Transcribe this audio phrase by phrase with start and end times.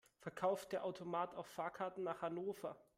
[0.17, 2.75] Verkauft der Automat auch Fahrkarten nach Hannover?